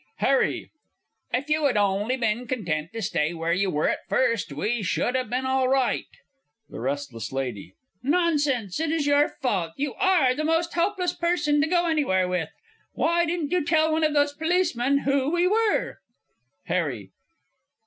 [0.15, 0.71] _HARRY.
[1.31, 5.13] If you had only been content to stay where you were at first, we should
[5.13, 6.07] have been all right!
[6.67, 6.87] THE R.
[6.87, 7.53] L.
[8.01, 12.27] Nonsense, it is all your fault, you are the most hopeless person to go anywhere
[12.27, 12.49] with.
[12.93, 15.99] Why didn't you tell one of those policemen who we were?
[16.65, 17.11] HARRY.